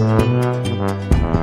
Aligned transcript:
Mm-hmm. 0.00 1.39